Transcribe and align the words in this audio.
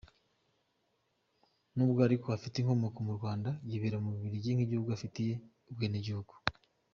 N’ubwo 1.75 1.99
ariko 2.07 2.27
afite 2.37 2.55
inkomoko 2.57 2.97
mu 3.07 3.13
Rwanda, 3.17 3.49
yibera 3.69 3.97
mu 4.03 4.09
Bubiligi 4.13 4.51
nk’igihugu 4.55 4.87
anafitiye 4.89 5.33
ubwenegihugu. 5.69 6.33